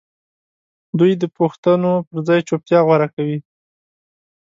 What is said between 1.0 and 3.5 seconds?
د پوښتنو پر ځای چوپتيا غوره کوي.